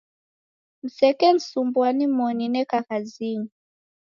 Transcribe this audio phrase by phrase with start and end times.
[0.83, 3.49] Msekensumbua nimoni neka kazinyi.